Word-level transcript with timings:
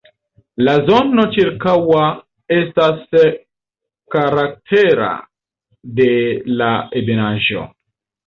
La 0.67 0.73
zono 0.85 1.23
ĉirkaŭa 1.35 2.05
estas 2.55 3.03
karaktera 4.15 5.11
de 6.01 6.09
la 6.63 6.73
ebenaĵo. 7.03 7.67